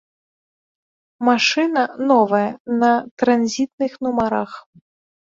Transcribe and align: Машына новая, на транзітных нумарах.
Машына 1.27 1.83
новая, 2.11 2.47
на 2.85 2.89
транзітных 3.23 3.91
нумарах. 4.07 4.51